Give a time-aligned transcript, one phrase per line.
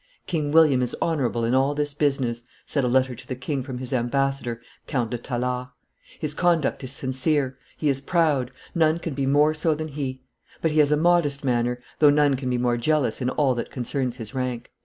[0.25, 3.77] "King William is honorable in all this business," said a letter to the king from
[3.77, 5.67] his ambassador, Count de Tallard;
[6.19, 10.23] "his conduct is sincere; he is proud none can be more so than he;
[10.59, 13.69] but he has a modest manner, though none can be more jealous in all that
[13.69, 14.71] concerns his rank."